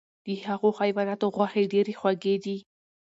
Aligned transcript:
د 0.25 0.27
هغو 0.47 0.69
حیواناتو 0.79 1.27
غوښې 1.35 1.63
ډیرې 1.73 1.93
خوږې 1.99 2.35
دي، 2.43 2.57